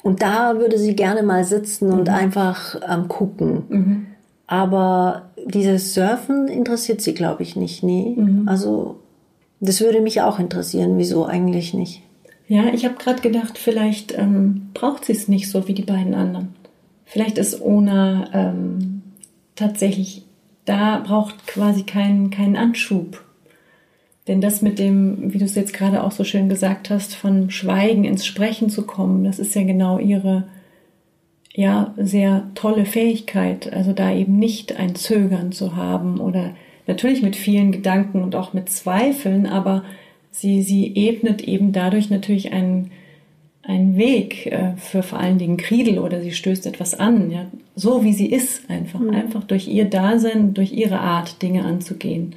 [0.01, 2.13] Und da würde sie gerne mal sitzen und mhm.
[2.13, 3.63] einfach ähm, gucken.
[3.67, 4.05] Mhm.
[4.51, 7.83] Aber dieses Surfen interessiert sie, glaube ich, nicht.
[7.83, 8.15] Nee.
[8.17, 8.47] Mhm.
[8.47, 8.95] Also
[9.59, 10.97] das würde mich auch interessieren.
[10.97, 12.01] Wieso eigentlich nicht?
[12.47, 16.15] Ja, ich habe gerade gedacht, vielleicht ähm, braucht sie es nicht so wie die beiden
[16.15, 16.55] anderen.
[17.05, 19.03] Vielleicht ist Ona ähm,
[19.55, 20.25] tatsächlich,
[20.65, 23.23] da braucht quasi keinen keinen Anschub.
[24.27, 27.51] Denn das mit dem, wie du es jetzt gerade auch so schön gesagt hast, von
[27.51, 30.45] Schweigen ins Sprechen zu kommen, das ist ja genau ihre,
[31.59, 33.73] ja, sehr tolle Fähigkeit.
[33.73, 36.55] Also da eben nicht ein Zögern zu haben oder
[36.87, 39.83] natürlich mit vielen Gedanken und auch mit Zweifeln, aber
[40.31, 42.91] sie, sie ebnet eben dadurch natürlich einen,
[43.61, 48.05] einen Weg äh, für vor allen Dingen Kriedel oder sie stößt etwas an, ja, so
[48.05, 49.09] wie sie ist, einfach, mhm.
[49.09, 52.35] einfach durch ihr Dasein, durch ihre Art, Dinge anzugehen.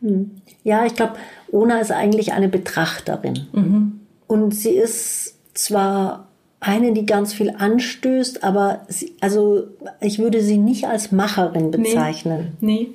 [0.00, 0.30] Mhm.
[0.64, 1.16] Ja, ich glaube,
[1.52, 3.46] Ona ist eigentlich eine Betrachterin.
[3.52, 4.00] Mhm.
[4.26, 6.27] Und sie ist zwar
[6.60, 9.64] eine, die ganz viel anstößt, aber sie, also
[10.00, 12.56] ich würde sie nicht als Macherin bezeichnen.
[12.60, 12.72] Nee.
[12.72, 12.88] nee.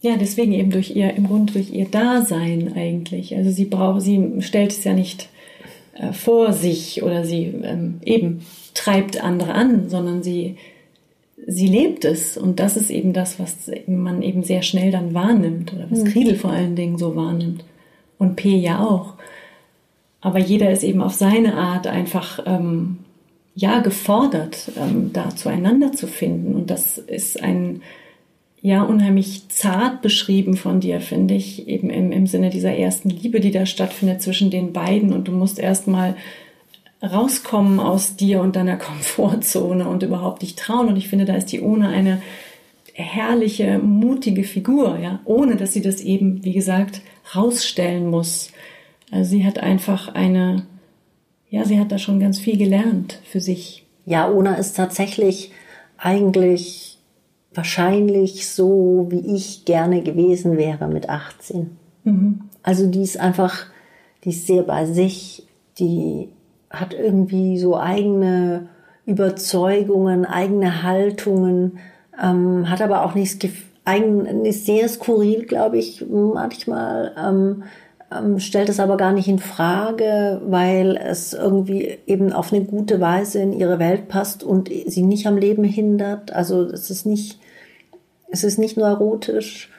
[0.00, 3.34] Ja, deswegen eben durch ihr, im Grunde durch ihr Dasein eigentlich.
[3.36, 5.30] Also sie braucht, sie stellt es ja nicht
[5.94, 10.56] äh, vor sich oder sie ähm, eben treibt andere an, sondern sie,
[11.46, 12.36] sie lebt es.
[12.36, 16.08] Und das ist eben das, was man eben sehr schnell dann wahrnimmt oder was mhm.
[16.08, 17.64] Kriedel vor allen Dingen so wahrnimmt.
[18.18, 19.14] Und P ja auch.
[20.24, 23.00] Aber jeder ist eben auf seine Art einfach ähm,
[23.54, 26.54] ja gefordert, ähm, da zueinander zu finden.
[26.54, 27.82] Und das ist ein
[28.62, 33.38] ja unheimlich zart beschrieben von dir, finde ich, eben im, im Sinne dieser ersten Liebe,
[33.40, 35.12] die da stattfindet zwischen den beiden.
[35.12, 36.16] Und du musst erstmal
[37.02, 40.88] rauskommen aus dir und deiner Komfortzone und überhaupt dich trauen.
[40.88, 42.22] Und ich finde, da ist die Ohne eine
[42.94, 47.02] herrliche, mutige Figur, ja, ohne dass sie das eben, wie gesagt,
[47.36, 48.52] rausstellen muss.
[49.14, 50.64] Also sie hat einfach eine,
[51.48, 53.86] ja, sie hat da schon ganz viel gelernt für sich.
[54.04, 55.52] Ja, Ona ist tatsächlich
[55.96, 56.98] eigentlich
[57.54, 61.76] wahrscheinlich so, wie ich gerne gewesen wäre mit 18.
[62.02, 62.40] Mhm.
[62.64, 63.66] Also die ist einfach,
[64.24, 65.46] die ist sehr bei sich,
[65.78, 66.30] die
[66.68, 68.68] hat irgendwie so eigene
[69.06, 71.78] Überzeugungen, eigene Haltungen,
[72.20, 73.38] ähm, hat aber auch nichts,
[73.84, 77.14] eigen, ist sehr skurril, glaube ich, manchmal.
[77.16, 77.62] Ähm,
[78.16, 83.00] ähm, stellt es aber gar nicht in Frage, weil es irgendwie eben auf eine gute
[83.00, 86.32] Weise in ihre Welt passt und sie nicht am Leben hindert.
[86.32, 87.38] Also es ist nicht,
[88.30, 89.70] es ist nicht neurotisch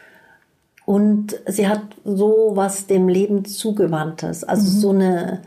[0.85, 4.43] und sie hat so was dem Leben zugewandtes.
[4.43, 4.79] Also mhm.
[4.79, 5.41] so eine,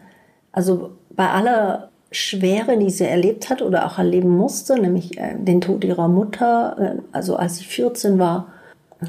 [0.53, 5.61] also bei aller Schwere, die sie erlebt hat oder auch erleben musste, nämlich äh, den
[5.61, 8.49] Tod ihrer Mutter, äh, also als sie 14 war,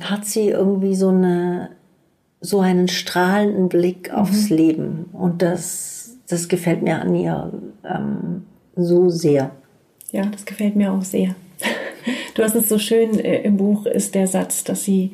[0.01, 1.69] hat sie irgendwie so eine
[2.41, 4.55] so einen strahlenden Blick aufs mhm.
[4.55, 5.05] Leben.
[5.13, 7.51] Und das, das gefällt mir an ihr
[7.83, 9.51] ähm, so sehr.
[10.11, 11.35] Ja, das gefällt mir auch sehr.
[12.35, 15.11] Du hast es so schön äh, im Buch ist der Satz, dass sie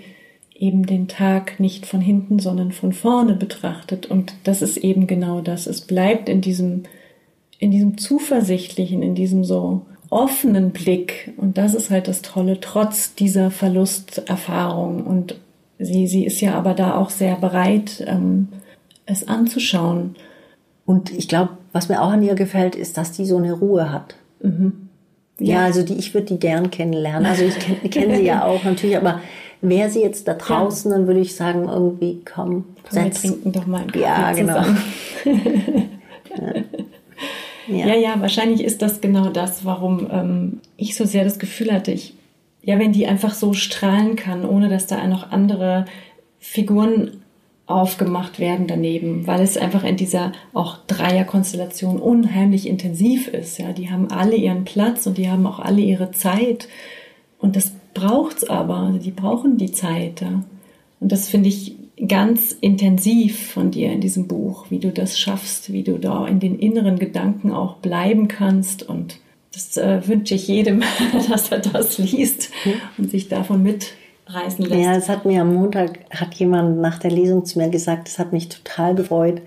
[0.53, 4.05] eben den Tag nicht von hinten, sondern von vorne betrachtet.
[4.05, 5.65] Und das ist eben genau das.
[5.65, 6.83] Es bleibt in diesem,
[7.57, 11.33] in diesem zuversichtlichen, in diesem so offenen Blick.
[11.37, 15.03] Und das ist halt das Tolle, trotz dieser Verlusterfahrung.
[15.03, 15.35] Und
[15.79, 18.49] sie, sie ist ja aber da auch sehr bereit, ähm,
[19.05, 20.15] es anzuschauen.
[20.85, 23.91] Und ich glaube, was mir auch an ihr gefällt, ist, dass die so eine Ruhe
[23.91, 24.15] hat.
[24.41, 24.89] Mhm.
[25.39, 27.25] Ja, ja, also die, ich würde die gern kennenlernen.
[27.25, 29.19] Also ich kenne kenn sie ja auch natürlich, aber
[29.61, 30.97] wäre sie jetzt da draußen, ja.
[30.97, 34.61] dann würde ich sagen, irgendwie komm, komm wir trinken doch mal einen Kaffee Ja, genau.
[37.67, 37.87] ja.
[37.87, 37.95] ja.
[37.95, 42.15] ja, wahrscheinlich ist das genau das, warum ähm, ich so sehr das Gefühl hatte, ich,
[42.65, 45.85] ja, wenn die einfach so strahlen kann, ohne dass da noch andere
[46.39, 47.21] Figuren
[47.67, 53.57] aufgemacht werden daneben, weil es einfach in dieser auch Dreierkonstellation unheimlich intensiv ist.
[53.57, 56.67] Ja, die haben alle ihren Platz und die haben auch alle ihre Zeit
[57.39, 58.77] und das braucht's aber.
[58.77, 60.21] Also die brauchen die Zeit.
[60.21, 60.43] Ja.
[60.99, 61.75] Und das finde ich
[62.07, 66.39] ganz intensiv von dir in diesem Buch, wie du das schaffst, wie du da in
[66.39, 69.19] den inneren Gedanken auch bleiben kannst und
[69.55, 70.83] das äh, wünsche ich jedem,
[71.29, 72.49] dass er das liest
[72.97, 73.93] und sich davon mit
[74.27, 74.81] reißen lässt.
[74.81, 78.19] Ja, es hat mir am Montag, hat jemand nach der Lesung zu mir gesagt, es
[78.19, 79.41] hat mich total gefreut,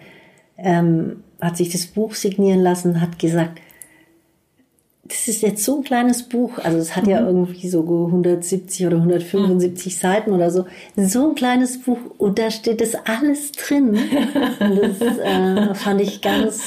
[0.56, 3.60] ähm, hat sich das Buch signieren lassen, hat gesagt,
[5.04, 7.10] das ist jetzt so ein kleines Buch, also es hat mhm.
[7.10, 10.00] ja irgendwie so 170 oder 175 ja.
[10.00, 10.66] Seiten oder so,
[10.96, 13.98] so ein kleines Buch und da steht das alles drin.
[14.60, 16.60] Und das äh, fand ich ganz,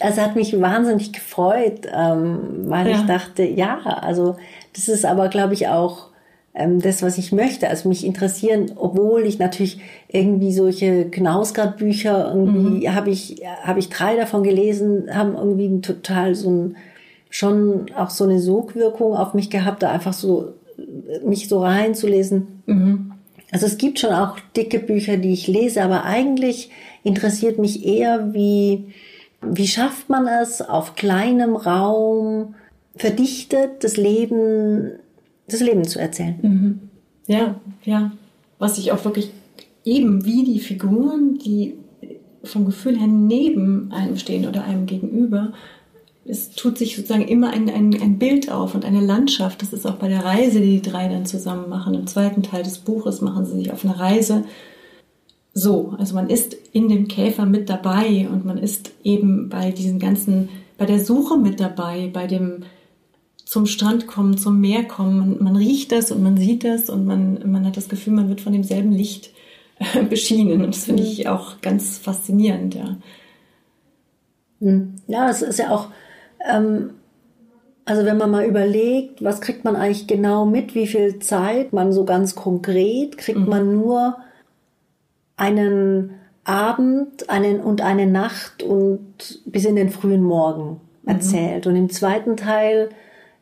[0.00, 2.96] also hat mich wahnsinnig gefreut, ähm, weil ja.
[2.96, 4.36] ich dachte, ja, also
[4.72, 6.10] das ist aber, glaube ich, auch
[6.54, 7.68] ähm, das, was ich möchte.
[7.68, 12.94] Also mich interessieren, obwohl ich natürlich irgendwie solche Knausgard-Bücher irgendwie mhm.
[12.94, 16.76] habe ich habe ich drei davon gelesen, haben irgendwie total so ein
[17.28, 20.54] schon auch so eine Sogwirkung auf mich gehabt, da einfach so
[21.24, 22.62] mich so reinzulesen.
[22.66, 23.12] Mhm.
[23.50, 26.70] Also es gibt schon auch dicke Bücher, die ich lese, aber eigentlich
[27.02, 28.92] interessiert mich eher, wie
[29.50, 32.54] wie schafft man es auf kleinem Raum
[32.96, 34.92] verdichtet das Leben
[35.46, 36.38] das Leben zu erzählen.
[36.42, 36.80] Mhm.
[37.26, 38.12] Ja, ja.
[38.58, 39.30] Was ich auch wirklich
[39.84, 41.74] eben wie die Figuren, die
[42.42, 45.52] vom Gefühl her neben einem stehen oder einem gegenüber,
[46.26, 49.60] es tut sich sozusagen immer ein, ein, ein Bild auf und eine Landschaft.
[49.60, 51.94] Das ist auch bei der Reise, die die drei dann zusammen machen.
[51.94, 54.44] Im zweiten Teil des Buches machen sie sich auf eine Reise.
[55.56, 60.00] So, also man ist in dem Käfer mit dabei und man ist eben bei diesen
[60.00, 62.64] ganzen, bei der Suche mit dabei, bei dem
[63.44, 65.18] zum Strand kommen, zum Meer kommen.
[65.18, 68.28] Man, man riecht das und man sieht das und man, man hat das Gefühl, man
[68.28, 69.30] wird von demselben Licht
[69.78, 70.62] äh, beschienen.
[70.62, 71.30] Und das finde ich mhm.
[71.30, 72.96] auch ganz faszinierend, ja.
[74.58, 74.96] Mhm.
[75.06, 75.88] Ja, das ist ja auch,
[76.50, 76.90] ähm,
[77.84, 81.92] also wenn man mal überlegt, was kriegt man eigentlich genau mit, wie viel Zeit man
[81.92, 83.48] so ganz konkret, kriegt mhm.
[83.48, 84.16] man nur
[85.36, 91.08] einen Abend einen, und eine Nacht und bis in den frühen Morgen mhm.
[91.08, 91.64] erzählt.
[91.64, 91.72] Mhm.
[91.72, 92.90] Und im zweiten Teil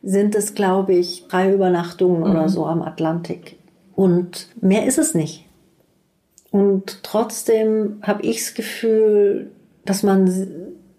[0.01, 2.31] sind es, glaube ich, drei Übernachtungen mhm.
[2.31, 3.57] oder so am Atlantik.
[3.95, 5.45] Und mehr ist es nicht.
[6.51, 9.51] Und trotzdem habe ich das Gefühl,
[9.85, 10.31] dass man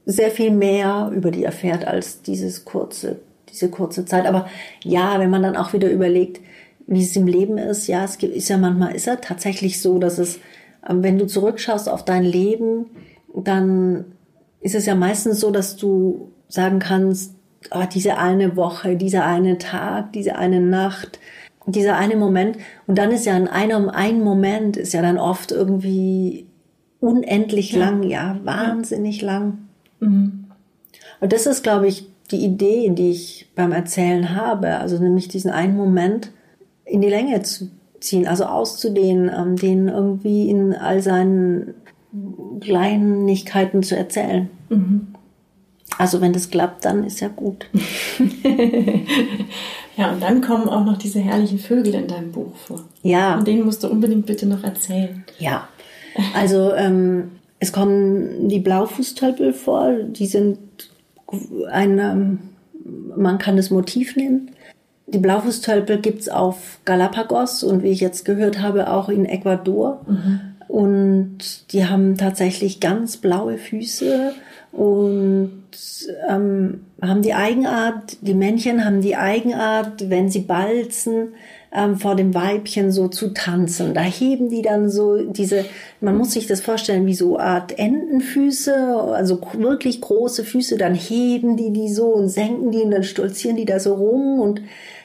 [0.07, 4.27] sehr viel mehr über die erfährt als dieses kurze, diese kurze Zeit.
[4.27, 4.47] Aber
[4.83, 6.41] ja, wenn man dann auch wieder überlegt,
[6.87, 10.19] wie es im Leben ist, ja, es ist ja manchmal, ist ja tatsächlich so, dass
[10.19, 10.39] es,
[10.89, 12.87] wenn du zurückschaust auf dein Leben,
[13.35, 14.05] dann
[14.61, 17.35] ist es ja meistens so, dass du sagen kannst,
[17.71, 21.19] oh, diese eine Woche, dieser eine Tag, diese eine Nacht,
[21.67, 22.59] dieser eine Moment.
[22.87, 26.47] Und dann ist ja in einem, ein Moment ist ja dann oft irgendwie
[27.01, 27.81] unendlich ja.
[27.81, 29.33] lang, ja, wahnsinnig ja.
[29.33, 29.59] lang.
[30.01, 30.45] Mhm.
[31.21, 34.77] Und das ist, glaube ich, die Idee, die ich beim Erzählen habe.
[34.77, 36.31] Also nämlich diesen einen Moment
[36.85, 37.71] in die Länge zu
[38.05, 41.75] ziehen, also auszudehnen, ähm, den irgendwie in all seinen
[42.61, 44.49] Kleinigkeiten zu erzählen.
[44.69, 45.09] Mhm.
[45.97, 47.67] Also wenn das klappt, dann ist ja gut.
[49.97, 52.81] ja, und dann kommen auch noch diese herrlichen Vögel in deinem Buch vor.
[53.03, 53.39] Ja.
[53.39, 55.25] Und denen musst du unbedingt bitte noch erzählen.
[55.39, 55.69] Ja.
[56.35, 60.59] Also ähm, es kommen die Blaufußtölpel vor, die sind
[61.71, 62.39] ein, ähm,
[63.17, 64.51] man kann das Motiv nennen.
[65.07, 70.01] Die Blaufußtölpel gibt's auf Galapagos und wie ich jetzt gehört habe, auch in Ecuador.
[70.07, 70.41] Mhm.
[70.67, 74.33] Und die haben tatsächlich ganz blaue Füße
[74.73, 75.63] und
[76.29, 81.35] ähm, haben die Eigenart, die Männchen haben die Eigenart, wenn sie balzen,
[81.75, 83.95] ähm, vor dem Weibchen so zu tanzen.
[83.95, 85.65] Da heben die dann so diese,
[86.01, 91.57] man muss sich das vorstellen, wie so Art Entenfüße, also wirklich große Füße, dann heben
[91.57, 94.63] die die so und senken die und dann stolzieren die da so rum und,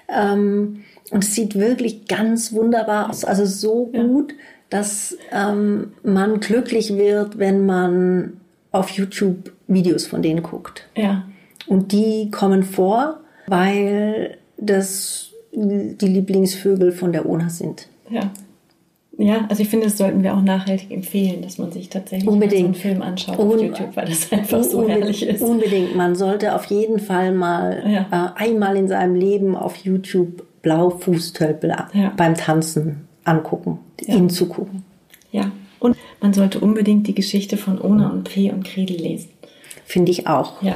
[0.08, 4.36] ähm, und es sieht wirklich ganz wunderbar aus, also so gut,
[4.69, 8.34] dass ähm, man glücklich wird, wenn man
[8.71, 10.88] auf YouTube Videos von denen guckt.
[10.95, 11.27] Ja.
[11.65, 17.88] Und die kommen vor, weil das die Lieblingsvögel von der Ona sind.
[18.10, 18.32] Ja.
[19.22, 22.62] Ja, also ich finde, das sollten wir auch nachhaltig empfehlen, dass man sich tatsächlich unbedingt.
[22.62, 25.42] so einen Film anschaut auf Un YouTube, weil das einfach so herrlich ist.
[25.42, 25.94] Unbedingt.
[25.94, 28.34] Man sollte auf jeden Fall mal ja.
[28.38, 32.14] äh, einmal in seinem Leben auf YouTube Blaufußtölpel ja.
[32.16, 34.16] beim Tanzen angucken, ja.
[34.16, 34.84] ihnen zugucken.
[35.34, 39.32] Ja, und man sollte unbedingt die Geschichte von Ona und P und Kredi lesen.
[39.86, 40.62] Finde ich auch.
[40.62, 40.76] Ja.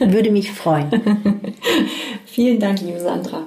[0.00, 0.88] Würde mich freuen.
[2.26, 3.46] Vielen Dank, liebe Sandra.